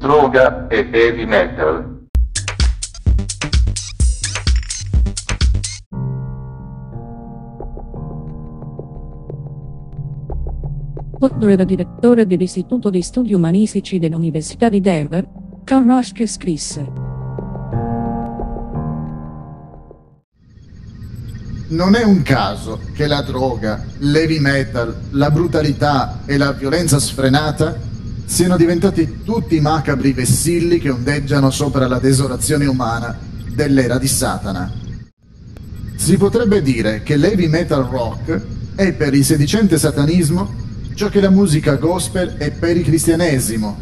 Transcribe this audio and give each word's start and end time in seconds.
droga 0.00 0.66
e 0.68 0.88
heavy 0.90 1.26
metal. 1.26 2.06
Quando 11.18 11.48
era 11.48 11.64
direttore 11.64 12.26
dell'Istituto 12.26 12.88
di 12.88 13.02
Studi 13.02 13.34
Umanistici 13.34 13.98
dell'Università 13.98 14.70
di 14.70 14.80
Denver, 14.80 15.28
Karl 15.64 15.86
Raschke 15.86 16.26
scrisse 16.26 17.08
Non 21.68 21.94
è 21.94 22.02
un 22.02 22.22
caso 22.22 22.80
che 22.94 23.06
la 23.06 23.20
droga, 23.20 23.84
l'heavy 23.98 24.40
metal, 24.40 24.96
la 25.10 25.30
brutalità 25.30 26.20
e 26.24 26.38
la 26.38 26.52
violenza 26.52 26.98
sfrenata 26.98 27.88
siano 28.30 28.56
diventati 28.56 29.22
tutti 29.24 29.60
macabri 29.60 30.12
vessilli 30.12 30.78
che 30.78 30.88
ondeggiano 30.88 31.50
sopra 31.50 31.88
la 31.88 31.98
desolazione 31.98 32.64
umana 32.64 33.18
dell'era 33.52 33.98
di 33.98 34.06
Satana. 34.06 34.72
Si 35.96 36.16
potrebbe 36.16 36.62
dire 36.62 37.02
che 37.02 37.16
l'heavy 37.16 37.48
metal 37.48 37.82
rock 37.82 38.40
è 38.76 38.92
per 38.92 39.14
il 39.14 39.24
sedicente 39.24 39.78
satanismo 39.78 40.48
ciò 40.94 41.08
che 41.08 41.20
la 41.20 41.28
musica 41.28 41.74
gospel 41.74 42.36
è 42.36 42.52
per 42.52 42.76
il 42.76 42.84
cristianesimo. 42.84 43.76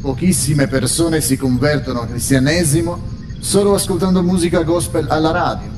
Pochissime 0.00 0.66
persone 0.66 1.20
si 1.20 1.36
convertono 1.36 2.00
al 2.00 2.08
cristianesimo 2.08 2.98
solo 3.38 3.74
ascoltando 3.74 4.22
musica 4.22 4.62
gospel 4.62 5.08
alla 5.10 5.30
radio. 5.30 5.68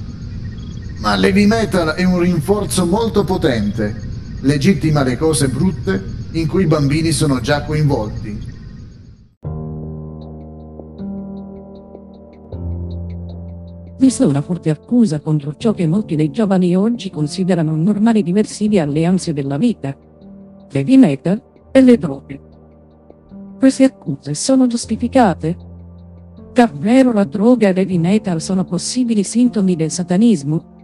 Ma 0.99 1.17
l'heavy 1.17 1.47
metal 1.47 1.89
è 1.89 2.05
un 2.05 2.21
rinforzo 2.21 2.87
molto 2.87 3.25
potente, 3.25 4.01
legittima 4.43 5.03
le 5.03 5.19
cose 5.19 5.49
brutte 5.49 6.19
in 6.33 6.47
cui 6.47 6.63
i 6.63 6.67
bambini 6.67 7.13
sono 7.13 7.41
già 7.41 7.65
coinvolti. 7.65 8.49
È 14.21 14.25
una 14.25 14.43
forte 14.43 14.71
accusa 14.71 15.21
contro 15.21 15.55
ciò 15.57 15.73
che 15.73 15.87
molti 15.87 16.15
dei 16.15 16.31
giovani 16.31 16.77
oggi 16.77 17.11
considerano 17.11 17.75
normali 17.77 18.23
diversivi 18.23 18.79
alle 18.79 19.07
ansie 19.07 19.33
della 19.33 19.57
vita 19.57 19.97
l'heavy 20.73 20.97
metal 20.97 21.43
e 21.73 21.81
le 21.81 21.97
droghe. 21.97 22.41
Queste 23.59 23.85
accuse 23.85 24.35
sono 24.35 24.67
giustificate? 24.67 25.57
Davvero 26.53 27.13
la 27.13 27.25
droga 27.25 27.69
e 27.69 27.73
l'heavy 27.73 27.99
metal 27.99 28.41
sono 28.43 28.65
possibili 28.65 29.23
sintomi 29.23 29.77
del 29.77 29.91
satanismo? 29.91 30.80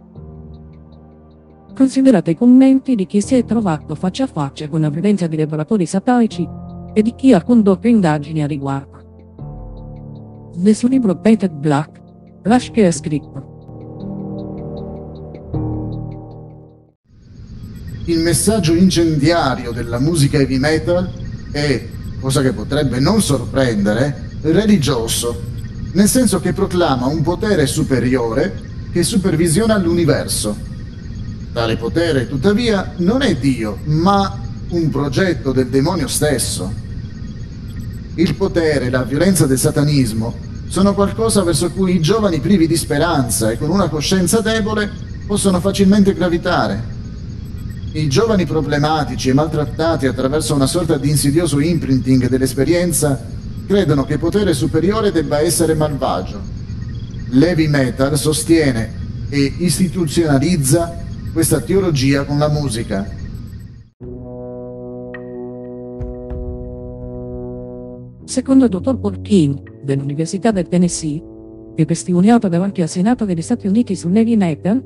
Considerate 1.75 2.31
i 2.31 2.35
commenti 2.35 2.95
di 2.95 3.05
chi 3.05 3.21
si 3.21 3.35
è 3.35 3.45
trovato 3.45 3.95
faccia 3.95 4.23
a 4.23 4.27
faccia 4.27 4.67
con 4.67 4.81
la 4.81 4.89
violenza 4.89 5.27
di 5.27 5.37
lavoratori 5.37 5.85
satanici 5.85 6.47
e 6.93 7.01
di 7.01 7.13
chi 7.15 7.33
ha 7.33 7.43
condotto 7.43 7.87
indagini 7.87 8.41
a 8.41 8.47
riguardo. 8.47 8.95
Nel 10.55 10.75
suo 10.75 10.87
libro 10.87 11.19
Painted 11.19 11.51
Black, 11.51 12.01
Rashke 12.41 12.85
ha 12.85 12.91
scritto 12.91 13.55
il 18.07 18.19
messaggio 18.19 18.73
incendiario 18.73 19.71
della 19.71 19.99
musica 19.99 20.37
heavy 20.37 20.57
metal 20.57 21.11
è, 21.51 21.85
cosa 22.21 22.41
che 22.41 22.53
potrebbe 22.53 22.99
non 22.99 23.21
sorprendere, 23.21 24.29
religioso, 24.43 25.41
nel 25.91 26.07
senso 26.07 26.39
che 26.39 26.53
proclama 26.53 27.07
un 27.07 27.21
potere 27.21 27.65
superiore 27.65 28.61
che 28.93 29.03
supervisiona 29.03 29.77
l'universo. 29.77 30.55
Tale 31.57 31.75
potere, 31.75 32.27
tuttavia, 32.27 32.93
non 32.97 33.23
è 33.23 33.35
Dio, 33.35 33.79
ma 33.85 34.31
un 34.69 34.91
progetto 34.91 35.51
del 35.51 35.69
demonio 35.69 36.07
stesso. 36.07 36.71
Il 38.13 38.35
potere 38.35 38.91
la 38.91 39.01
violenza 39.01 39.47
del 39.47 39.57
satanismo 39.57 40.35
sono 40.67 40.93
qualcosa 40.93 41.41
verso 41.41 41.71
cui 41.71 41.95
i 41.95 41.99
giovani 41.99 42.39
privi 42.41 42.67
di 42.67 42.75
speranza 42.75 43.49
e 43.49 43.57
con 43.57 43.71
una 43.71 43.89
coscienza 43.89 44.39
debole 44.39 44.87
possono 45.25 45.59
facilmente 45.59 46.13
gravitare. 46.13 46.79
I 47.93 48.07
giovani 48.07 48.45
problematici 48.45 49.29
e 49.29 49.33
maltrattati 49.33 50.05
attraverso 50.05 50.53
una 50.53 50.67
sorta 50.67 50.97
di 50.97 51.09
insidioso 51.09 51.59
imprinting 51.59 52.27
dell'esperienza 52.29 53.19
credono 53.65 54.05
che 54.05 54.19
potere 54.19 54.53
superiore 54.53 55.11
debba 55.11 55.39
essere 55.39 55.73
malvagio. 55.73 56.39
L'heavy 57.29 57.65
metal 57.65 58.15
sostiene 58.15 58.93
e 59.29 59.55
istituzionalizza 59.57 61.05
questa 61.33 61.59
teologia 61.61 62.25
con 62.25 62.37
la 62.37 62.49
musica. 62.49 63.05
Secondo 68.23 68.65
il 68.65 68.69
dottor 68.69 69.21
King 69.21 69.83
dell'Università 69.83 70.51
del 70.51 70.67
Tennessee, 70.67 71.23
che 71.75 71.85
testimoniato 71.85 72.47
davanti 72.47 72.81
al 72.81 72.89
Senato 72.89 73.25
degli 73.25 73.41
Stati 73.41 73.67
Uniti 73.67 73.95
sull'heavy 73.95 74.35
metal, 74.35 74.83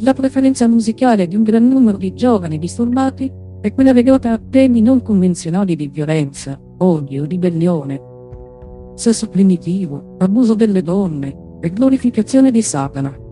la 0.00 0.14
preferenza 0.14 0.68
musicale 0.68 1.26
di 1.26 1.36
un 1.36 1.42
gran 1.42 1.68
numero 1.68 1.96
di 1.96 2.14
giovani 2.14 2.58
disturbati 2.58 3.30
è 3.60 3.74
quella 3.74 3.92
legata 3.92 4.32
a 4.32 4.38
temi 4.38 4.80
non 4.80 5.02
convenzionali 5.02 5.74
di 5.74 5.88
violenza, 5.88 6.58
odio, 6.78 7.24
ribellione, 7.24 8.00
sesso 8.94 9.28
primitivo, 9.28 10.16
abuso 10.18 10.54
delle 10.54 10.82
donne 10.82 11.58
e 11.60 11.70
glorificazione 11.70 12.50
di 12.50 12.62
Satana. 12.62 13.27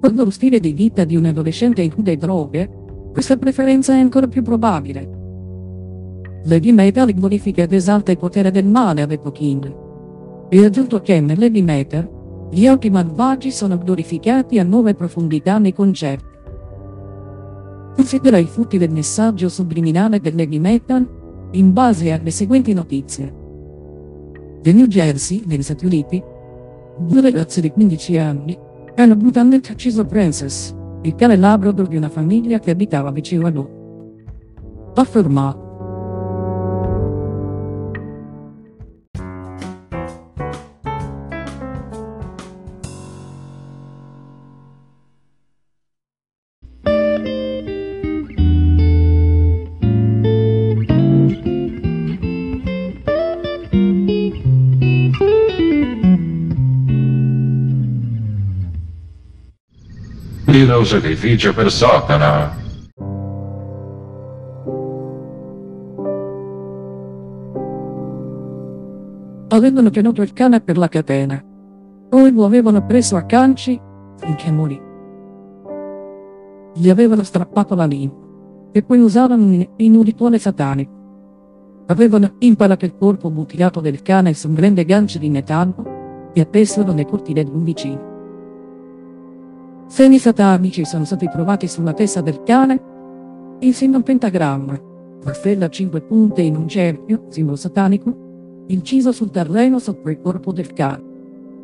Quando 0.00 0.24
lo 0.24 0.30
stile 0.30 0.60
di 0.60 0.72
vita 0.72 1.04
di 1.04 1.16
un 1.16 1.24
adolescente 1.24 1.82
include 1.82 2.16
droghe, 2.16 2.70
questa 3.12 3.36
preferenza 3.36 3.94
è 3.94 3.98
ancora 3.98 4.28
più 4.28 4.42
probabile. 4.42 5.16
Lady 6.44 6.70
Metal 6.70 7.12
glorifica 7.12 7.62
ed 7.62 7.72
esalta 7.72 8.12
il 8.12 8.16
potere 8.16 8.52
del 8.52 8.64
male, 8.64 9.02
ha 9.02 9.06
detto 9.06 9.32
King. 9.32 9.74
E 10.48 10.64
aggiunto 10.64 11.00
che 11.00 11.20
nell'heavy 11.20 11.62
metal 11.62 12.48
gli 12.50 12.66
occhi 12.68 12.90
malvagi 12.90 13.50
sono 13.50 13.76
glorificati 13.76 14.58
a 14.58 14.64
nuove 14.64 14.94
profondità 14.94 15.58
nei 15.58 15.74
concerti. 15.74 16.36
Considera 17.96 18.38
i 18.38 18.46
frutti 18.46 18.78
del 18.78 18.92
messaggio 18.92 19.48
subliminale 19.48 20.20
dell'heavy 20.20 20.58
metal 20.58 21.06
in 21.52 21.72
base 21.72 22.12
alle 22.12 22.30
seguenti 22.30 22.72
notizie. 22.72 23.34
Nel 24.62 24.74
New 24.74 24.86
Jersey, 24.86 25.42
negli 25.44 25.62
Stati 25.62 25.84
Uniti, 25.84 26.22
due 26.98 27.20
ragazze 27.20 27.60
di 27.60 27.70
15 27.70 28.16
anni 28.18 28.58
hanno 29.02 29.16
brutalmente 29.16 29.72
ucciso 29.72 30.04
Princess, 30.04 30.74
il 31.02 31.14
cane 31.14 31.36
labrador 31.36 31.86
di 31.86 31.96
una 31.96 32.08
famiglia 32.08 32.58
che 32.58 32.70
abitava 32.70 33.10
vicino 33.12 33.46
a 33.46 33.50
loro. 33.50 34.92
Affermato. 34.94 35.67
Dio 60.78 60.86
sacrificio 60.86 61.52
per 61.52 61.72
Satana. 61.72 62.54
Avevano 69.48 69.90
tenuto 69.90 70.22
il 70.22 70.32
cane 70.32 70.60
per 70.60 70.78
la 70.78 70.86
catena. 70.86 71.42
Poi 72.08 72.32
lo 72.32 72.44
avevano 72.44 72.86
preso 72.86 73.16
a 73.16 73.22
canci 73.22 73.80
finché 74.18 74.52
morì. 74.52 74.80
Gli 76.74 76.88
avevano 76.88 77.24
strappato 77.24 77.74
la 77.74 77.84
lingua 77.84 78.70
e 78.70 78.82
poi 78.84 79.00
usavano 79.00 79.66
in 79.78 79.94
un 79.96 80.02
rituale 80.04 80.38
satanico. 80.38 80.92
Avevano 81.86 82.34
imparato 82.38 82.84
il 82.84 82.94
corpo 82.96 83.30
mutilato 83.30 83.80
del 83.80 84.02
cane 84.02 84.32
su 84.32 84.46
un 84.46 84.54
grande 84.54 84.84
gancio 84.84 85.18
di 85.18 85.28
metallo 85.28 86.30
e 86.32 86.40
appesero 86.40 86.90
nelle 86.90 87.06
cortine 87.06 87.42
di 87.42 87.50
un 87.50 87.64
vicino. 87.64 88.17
Semi 89.88 90.18
satanici 90.18 90.84
sono 90.84 91.06
stati 91.06 91.30
trovati 91.30 91.66
sulla 91.66 91.94
testa 91.94 92.20
del 92.20 92.42
cane 92.42 93.56
insieme 93.60 93.94
a 93.94 93.96
un 93.96 94.02
pentagramma, 94.02 94.78
una 95.22 95.32
stella 95.32 95.64
a 95.64 95.70
cinque 95.70 96.02
punte 96.02 96.42
in 96.42 96.56
un 96.56 96.68
cerchio, 96.68 97.24
simbolo 97.30 97.56
satanico, 97.56 98.64
inciso 98.66 99.12
sul 99.12 99.30
terreno 99.30 99.78
sopra 99.78 100.10
il 100.10 100.20
corpo 100.20 100.52
del 100.52 100.74
cane. 100.74 101.02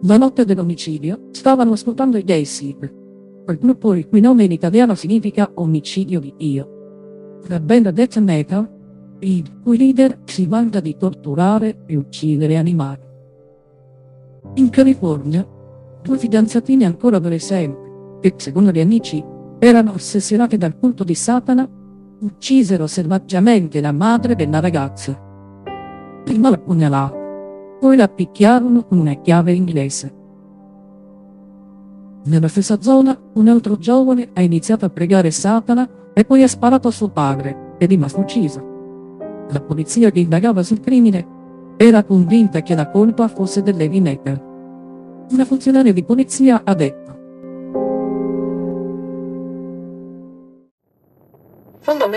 La 0.05 0.17
notte 0.17 0.47
dell'omicidio 0.47 1.29
stavano 1.32 1.73
ascoltando 1.73 2.17
i 2.17 2.25
Daysip, 2.25 2.93
quel 3.44 3.59
gruppo 3.59 3.93
il 3.93 4.09
cui 4.09 4.21
nome 4.21 4.44
in 4.44 4.53
italiano 4.53 4.94
significa 4.94 5.50
omicidio 5.55 6.19
di 6.19 6.32
Dio. 6.35 7.41
La 7.49 7.61
band 7.61 7.91
Death 7.91 8.19
Metal, 8.20 8.67
il 9.19 9.61
cui 9.62 9.77
leader 9.77 10.20
si 10.25 10.47
vanta 10.47 10.81
di 10.81 10.97
torturare 10.97 11.82
e 11.87 11.94
uccidere 11.94 12.56
animali. 12.56 13.03
In 14.55 14.70
California, 14.70 15.47
due 16.03 16.19
fidanzatine 16.19 16.87
ancora 16.87 17.19
adolescenti, 17.19 17.83
che, 18.25 18.32
secondo 18.38 18.71
gli 18.71 18.81
amici, 18.81 19.23
erano 19.59 19.93
ossessionati 19.93 20.56
dal 20.56 20.79
culto 20.79 21.05
di 21.05 21.15
Satana, 21.15 21.69
uccisero 22.21 22.87
selvaggiamente 22.87 23.82
la 23.82 23.93
madre 23.93 24.35
della 24.35 24.61
ragazza. 24.61 25.12
Prima 26.25 26.49
la 26.49 26.56
pugnalarono, 26.56 27.76
poi 27.79 27.99
la 27.99 28.09
picchiarono 28.09 28.87
con 28.87 28.97
una 28.97 29.12
chiave 29.21 29.53
inglese. 29.53 30.15
Nella 32.25 32.49
stessa 32.49 32.81
zona, 32.81 33.15
un 33.35 33.47
altro 33.49 33.76
giovane 33.76 34.31
ha 34.32 34.41
iniziato 34.41 34.87
a 34.87 34.91
pregare 34.91 35.31
Satana 35.31 35.87
e 36.15 36.25
poi 36.25 36.43
ha 36.43 36.49
sparato 36.49 36.88
a 36.88 36.93
suo 36.93 37.11
padre, 37.11 37.75
è 37.77 37.87
rimasto 37.87 38.20
ucciso. 38.20 39.47
La 39.50 39.61
polizia 39.61 40.11
che 40.11 40.20
indagava 40.20 40.62
sul 40.62 40.81
crimine 40.81 41.27
era 41.77 42.03
convinta 42.05 42.62
che 42.62 42.75
la 42.75 42.88
colpa 42.88 43.29
fosse 43.29 43.61
dell'Heavy 43.61 44.00
Metal. 44.00 44.43
Una 45.31 45.44
funzionaria 45.44 45.93
di 45.93 46.05
polizia 46.05 46.62
ha 46.65 46.75
detto 46.75 47.05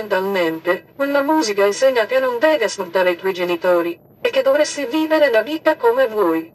Fondamentalmente, 0.07 0.86
quella 0.95 1.21
musica 1.21 1.65
insegna 1.65 2.06
che 2.06 2.18
non 2.19 2.39
devi 2.39 2.63
ascoltare 2.63 3.12
i 3.12 3.18
tuoi 3.18 3.33
genitori 3.33 4.00
e 4.21 4.30
che 4.30 4.42
dovresti 4.42 4.88
vivere 4.89 5.30
la 5.30 5.42
vita 5.42 5.75
come 5.75 6.07
vuoi. 6.07 6.51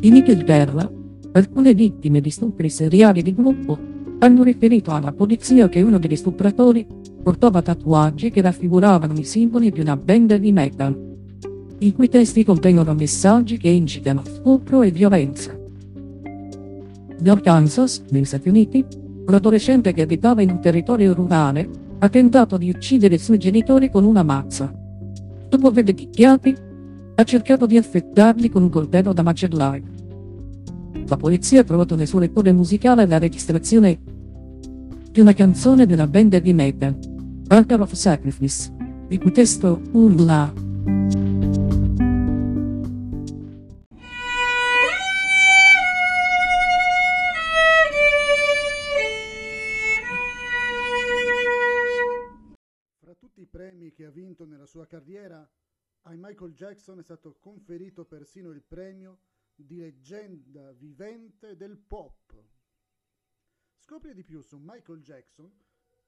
In 0.00 0.16
Inghilterra, 0.16 0.90
alcune 1.32 1.74
vittime 1.74 2.20
di 2.20 2.30
stupri 2.30 2.68
seriali 2.68 3.22
di 3.22 3.34
gruppo 3.34 3.78
hanno 4.18 4.42
riferito 4.42 4.90
alla 4.90 5.12
polizia 5.12 5.68
che 5.68 5.80
uno 5.80 6.00
degli 6.00 6.16
stupratori 6.16 6.84
portava 7.22 7.62
tatuaggi 7.62 8.30
che 8.30 8.40
raffiguravano 8.42 9.16
i 9.16 9.24
simboli 9.24 9.70
di 9.70 9.78
una 9.78 9.96
band 9.96 10.34
di 10.34 10.50
metal, 10.50 11.08
i 11.78 11.92
cui 11.92 12.08
testi 12.08 12.44
contengono 12.44 12.94
messaggi 12.94 13.58
che 13.58 13.68
incitano 13.68 14.24
stupro 14.24 14.82
e 14.82 14.90
violenza. 14.90 15.59
In 17.20 17.28
Arkansas, 17.28 18.02
negli 18.08 18.24
Stati 18.24 18.48
Uniti, 18.48 18.82
un 19.26 19.34
adolescente 19.34 19.92
che 19.92 20.00
abitava 20.00 20.40
in 20.40 20.48
un 20.48 20.60
territorio 20.60 21.12
rurale 21.12 21.68
ha 21.98 22.08
tentato 22.08 22.56
di 22.56 22.70
uccidere 22.70 23.16
i 23.16 23.18
suoi 23.18 23.36
genitori 23.36 23.90
con 23.90 24.04
una 24.04 24.22
mazza. 24.22 24.72
Dopo 25.48 25.66
averli 25.66 25.92
picchiati, 25.92 26.56
ha 27.14 27.24
cercato 27.24 27.66
di 27.66 27.76
affettarli 27.76 28.48
con 28.48 28.62
un 28.62 28.70
coltello 28.70 29.12
da 29.12 29.22
macellaio. 29.22 29.84
La 31.06 31.18
polizia 31.18 31.60
ha 31.60 31.64
trovato 31.64 31.94
nel 31.94 32.06
suo 32.06 32.20
lettore 32.20 32.52
musicale 32.52 33.06
la 33.06 33.18
registrazione 33.18 33.98
di 35.12 35.20
una 35.20 35.34
canzone 35.34 35.84
della 35.84 36.06
band 36.06 36.38
di 36.38 36.54
metal, 36.54 36.96
Altar 37.48 37.82
of 37.82 37.92
Sacrifice, 37.92 38.72
il 39.08 39.18
cui 39.18 39.32
testo 39.32 39.82
urla 39.92 40.50
sua 54.80 54.86
carriera, 54.86 55.46
a 56.02 56.12
Michael 56.14 56.54
Jackson 56.54 56.98
è 57.00 57.02
stato 57.02 57.36
conferito 57.38 58.06
persino 58.06 58.48
il 58.48 58.62
premio 58.62 59.18
di 59.54 59.76
leggenda 59.76 60.72
vivente 60.72 61.54
del 61.54 61.76
pop. 61.76 62.32
Scopri 63.76 64.14
di 64.14 64.24
più 64.24 64.40
su 64.40 64.56
Michael 64.58 65.02
Jackson 65.02 65.52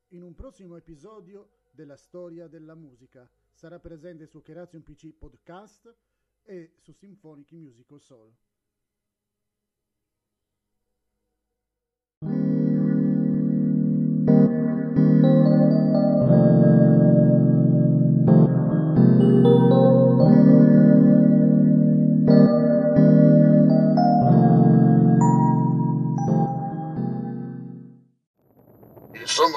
in 0.09 0.23
un 0.23 0.35
prossimo 0.35 0.77
episodio 0.77 1.67
della 1.71 1.97
storia 1.97 2.49
della 2.49 2.75
musica. 2.75 3.31
Sarà 3.53 3.79
presente 3.79 4.25
su 4.25 4.41
Keration 4.41 4.83
PC 4.83 5.13
Podcast 5.13 5.95
e 6.43 6.73
su 6.79 6.93
Symphonic 6.93 7.53
Musical 7.53 8.01
Soul. 8.01 8.35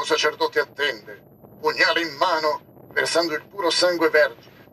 Sommo 0.06 0.19
sacerdote 0.19 0.60
attende, 0.60 1.24
pugnale 1.60 2.02
in 2.02 2.16
mano, 2.18 2.90
versando 2.94 3.34
il 3.34 3.44
puro 3.50 3.72
sangue 3.72 4.12
vergine. 4.12 4.68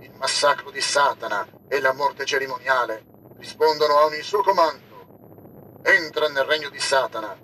Il 0.00 0.12
massacro 0.18 0.70
di 0.70 0.82
Satana 0.82 1.46
e 1.66 1.80
la 1.80 1.94
morte 1.94 2.26
cerimoniale 2.26 3.02
rispondono 3.38 3.94
a 3.94 4.04
ogni 4.04 4.20
suo 4.20 4.42
comando. 4.42 5.80
Entra 5.82 6.28
nel 6.28 6.44
regno 6.44 6.68
di 6.68 6.78
Satana, 6.78 7.34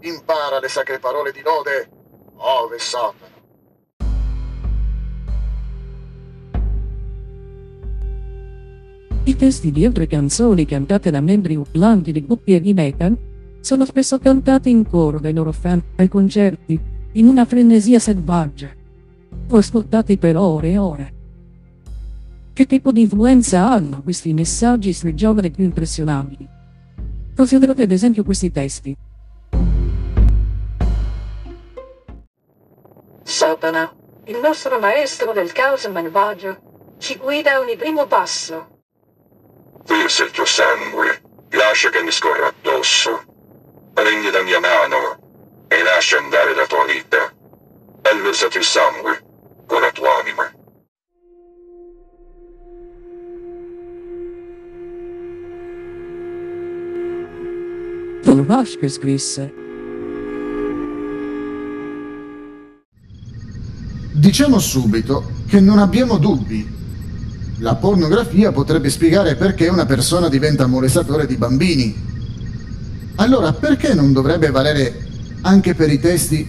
impara 0.00 0.60
le 0.60 0.68
sacre 0.68 0.98
parole 0.98 1.32
di 1.32 1.40
lode, 1.40 1.88
ove 2.36 2.78
Satana. 2.78 3.40
I 9.24 9.36
testi 9.36 9.72
di 9.72 9.86
altre 9.86 10.06
canzoni 10.06 10.66
cantate 10.66 11.10
da 11.10 11.22
membri 11.22 11.56
urlanti 11.56 12.12
di 12.12 12.22
gruppi 12.22 12.52
heavy 12.52 12.74
metal 12.74 13.30
sono 13.62 13.84
spesso 13.84 14.18
cantati 14.18 14.70
in 14.70 14.84
coro 14.86 15.20
dai 15.20 15.32
loro 15.32 15.52
fan 15.52 15.80
ai 15.96 16.08
concerti, 16.08 16.78
in 17.12 17.28
una 17.28 17.44
frenesia 17.44 18.00
selvaggia, 18.00 18.68
o 19.48 19.56
ascoltati 19.56 20.18
per 20.18 20.36
ore 20.36 20.70
e 20.70 20.78
ore. 20.78 21.12
Che 22.52 22.66
tipo 22.66 22.90
di 22.90 23.02
influenza 23.02 23.70
hanno 23.70 24.02
questi 24.02 24.32
messaggi 24.34 24.92
sui 24.92 25.14
giovani 25.14 25.50
più 25.50 25.62
impressionabili? 25.64 26.46
Considerate 27.36 27.82
ad 27.84 27.92
esempio 27.92 28.24
questi 28.24 28.50
testi. 28.50 28.96
Satana, 33.22 33.94
il 34.24 34.38
nostro 34.42 34.80
maestro 34.80 35.32
del 35.32 35.52
caos 35.52 35.86
malvagio, 35.86 36.96
ci 36.98 37.16
guida 37.16 37.54
a 37.54 37.60
ogni 37.60 37.76
primo 37.76 38.06
passo. 38.06 38.80
Versa 39.86 40.24
il 40.24 40.30
tuo 40.32 40.44
sangue, 40.44 41.22
lascia 41.50 41.90
che 41.90 42.02
mi 42.02 42.10
scorra 42.10 42.48
addosso. 42.48 43.31
Prendi 43.94 44.30
la 44.30 44.42
mia 44.42 44.60
mano 44.60 45.66
e 45.68 45.82
lascia 45.82 46.18
andare 46.18 46.54
la 46.54 46.66
tua 46.66 46.84
vita. 46.86 47.32
E 48.02 48.20
versati 48.22 48.58
il 48.58 48.64
sangue 48.64 49.22
con 49.66 49.80
la 49.80 49.90
tua 49.90 50.08
anima. 50.20 50.50
Diciamo 64.12 64.58
subito 64.58 65.30
che 65.48 65.60
non 65.60 65.78
abbiamo 65.78 66.16
dubbi. 66.16 66.80
La 67.58 67.74
pornografia 67.74 68.52
potrebbe 68.52 68.88
spiegare 68.88 69.36
perché 69.36 69.68
una 69.68 69.84
persona 69.84 70.28
diventa 70.28 70.66
molestatore 70.66 71.26
di 71.26 71.36
bambini. 71.36 72.11
Allora 73.16 73.52
perché 73.52 73.94
non 73.94 74.12
dovrebbe 74.12 74.50
valere 74.50 75.06
anche 75.42 75.74
per 75.74 75.90
i 75.90 76.00
testi 76.00 76.48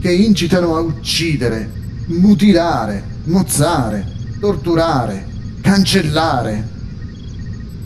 che 0.00 0.12
incitano 0.12 0.76
a 0.76 0.80
uccidere, 0.80 1.70
mutilare, 2.06 3.02
mozzare, 3.24 4.06
torturare, 4.40 5.26
cancellare? 5.60 6.76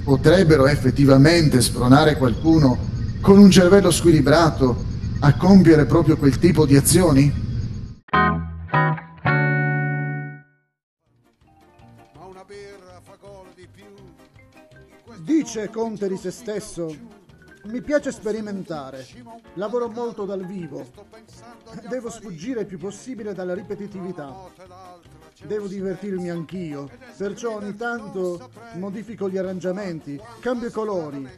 Potrebbero 0.05 0.67
effettivamente 0.67 1.61
spronare 1.61 2.17
qualcuno 2.17 2.91
con 3.21 3.39
un 3.39 3.51
cervello 3.51 3.91
squilibrato 3.91 4.85
a 5.21 5.35
compiere 5.35 5.85
proprio 5.85 6.17
quel 6.17 6.39
tipo 6.39 6.67
di 6.67 6.77
azioni? 6.77 7.41
Dice 15.25 15.71
Conte 15.71 16.09
di 16.09 16.17
se 16.17 16.31
stesso. 16.31 17.22
Mi 17.65 17.81
piace 17.81 18.11
sperimentare. 18.11 19.07
Lavoro 19.55 19.89
molto 19.89 20.25
dal 20.25 20.45
vivo. 20.45 20.85
Devo 21.89 22.11
sfuggire 22.11 22.61
il 22.61 22.67
più 22.67 22.79
possibile 22.79 23.35
dalla 23.35 23.55
ripetitività. 23.55 24.35
Devo 25.45 25.67
divertirmi 25.67 26.31
anch'io. 26.31 26.91
Perciò 27.17 27.57
ogni 27.57 27.77
tanto 27.77 28.51
modifico 28.75 29.29
gli 29.29 29.39
arrangiamenti, 29.39 30.21
cambio 30.41 30.69
i 30.69 30.73
colori. 30.73 31.29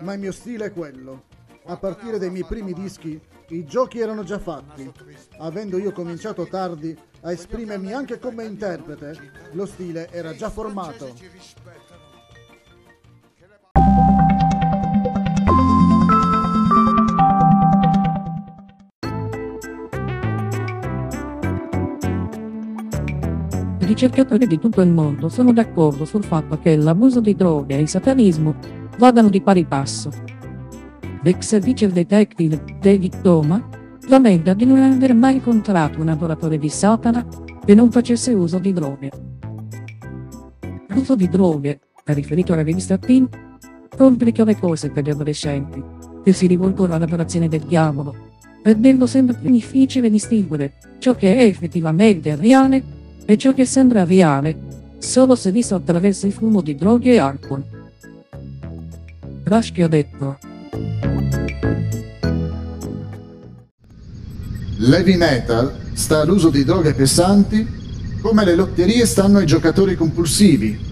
Ma 0.00 0.12
il 0.14 0.20
mio 0.20 0.32
stile 0.32 0.66
è 0.66 0.72
quello. 0.72 1.24
A 1.64 1.76
partire 1.76 2.18
dai 2.18 2.30
miei 2.30 2.44
primi 2.44 2.72
dischi, 2.72 3.20
i 3.48 3.64
giochi 3.64 3.98
erano 3.98 4.24
già 4.24 4.38
fatti. 4.38 4.90
Avendo 5.38 5.78
io 5.78 5.92
cominciato 5.92 6.46
tardi 6.46 6.96
a 7.22 7.32
esprimermi 7.32 7.92
anche 7.92 8.18
come 8.18 8.44
interprete, 8.44 9.50
lo 9.52 9.66
stile 9.66 10.10
era 10.10 10.34
già 10.34 10.48
formato. 10.50 11.14
Ricercatori 23.92 24.46
di 24.46 24.58
tutto 24.58 24.80
il 24.80 24.88
mondo 24.88 25.28
sono 25.28 25.52
d'accordo 25.52 26.06
sul 26.06 26.24
fatto 26.24 26.58
che 26.58 26.76
l'abuso 26.76 27.20
di 27.20 27.34
droghe 27.34 27.76
e 27.76 27.80
il 27.82 27.88
satanismo 27.88 28.54
vadano 28.96 29.28
di 29.28 29.42
pari 29.42 29.66
passo. 29.66 30.10
L'ex 31.22 31.58
vice 31.60 31.88
detective 31.88 32.64
David 32.80 33.20
Toma 33.20 33.68
lamenta 34.08 34.54
di 34.54 34.64
non 34.64 34.78
aver 34.78 35.14
mai 35.14 35.34
incontrato 35.34 36.00
un 36.00 36.08
adoratore 36.08 36.56
di 36.56 36.70
Satana 36.70 37.26
che 37.64 37.74
non 37.74 37.90
facesse 37.90 38.32
uso 38.32 38.58
di 38.58 38.72
droghe. 38.72 39.10
L'uso 40.88 41.14
di 41.14 41.28
droghe, 41.28 41.80
ha 42.04 42.12
riferito 42.14 42.54
alla 42.54 42.62
rivista 42.62 42.96
Pin, 42.96 43.28
complica 43.94 44.42
le 44.44 44.58
cose 44.58 44.90
per 44.90 45.04
gli 45.04 45.10
adolescenti, 45.10 45.82
che 46.24 46.32
si 46.32 46.46
rivolgono 46.46 46.94
all'adorazione 46.94 47.48
del 47.48 47.60
diavolo, 47.60 48.14
rendendo 48.62 49.06
sempre 49.06 49.36
più 49.36 49.50
difficile 49.50 50.08
distinguere 50.08 50.78
ciò 50.98 51.14
che 51.14 51.36
è 51.36 51.42
effettivamente 51.44 52.34
reale 52.36 53.00
e 53.24 53.36
ciò 53.38 53.52
che 53.54 53.64
sembra 53.64 54.04
reale 54.04 54.70
solo 54.98 55.34
se 55.34 55.50
visto 55.50 55.74
attraverso 55.74 56.26
il 56.26 56.32
fumo 56.32 56.60
di 56.60 56.74
droghe 56.74 57.12
e 57.12 57.18
alcol. 57.18 57.62
Rush 59.44 59.72
ha 59.78 59.88
detto 59.88 60.38
L'heavy 64.76 65.16
metal 65.16 65.72
sta 65.92 66.20
all'uso 66.20 66.50
di 66.50 66.64
droghe 66.64 66.94
pesanti 66.94 67.80
come 68.20 68.44
le 68.44 68.54
lotterie 68.54 69.04
stanno 69.04 69.38
ai 69.38 69.46
giocatori 69.46 69.96
compulsivi. 69.96 70.90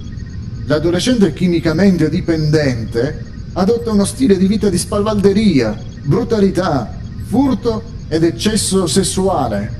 L'adolescente 0.67 1.33
chimicamente 1.33 2.09
dipendente 2.09 3.25
adotta 3.53 3.91
uno 3.91 4.05
stile 4.05 4.37
di 4.37 4.47
vita 4.47 4.69
di 4.69 4.79
spalvalderia, 4.79 5.77
brutalità, 6.03 6.93
furto 7.25 7.83
ed 8.09 8.25
eccesso 8.25 8.87
sessuale. 8.87 9.80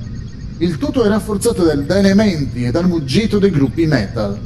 Il 0.61 0.77
tutto 0.77 1.03
è 1.03 1.07
rafforzato 1.07 1.63
da 1.63 1.97
elementi 1.97 2.65
e 2.65 2.69
dal 2.69 2.87
muggito 2.87 3.39
dei 3.39 3.49
gruppi 3.49 3.87
metal. 3.87 4.39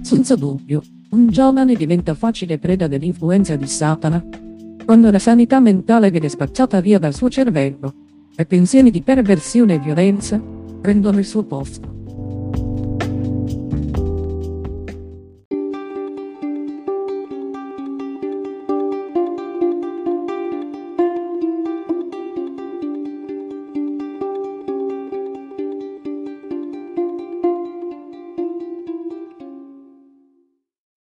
Senza 0.00 0.36
dubbio, 0.36 0.82
un 1.10 1.28
giovane 1.28 1.74
diventa 1.74 2.14
facile 2.14 2.58
preda 2.58 2.86
dell'influenza 2.86 3.56
di 3.56 3.66
Satana 3.66 4.24
quando 4.86 5.10
la 5.10 5.18
sanità 5.18 5.60
mentale 5.60 6.10
viene 6.10 6.30
spacciata 6.30 6.80
via 6.80 6.98
dal 6.98 7.12
suo 7.12 7.28
cervello 7.28 7.92
e 8.34 8.46
pensieri 8.46 8.90
di 8.90 9.02
perversione 9.02 9.74
e 9.74 9.78
violenza 9.78 10.40
prendono 10.80 11.18
il 11.18 11.26
suo 11.26 11.42
posto. 11.42 11.95